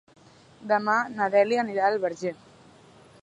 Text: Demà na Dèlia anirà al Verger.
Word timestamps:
Demà 0.71 0.95
na 1.17 1.27
Dèlia 1.37 1.61
anirà 1.65 1.85
al 1.91 1.99
Verger. 2.07 2.35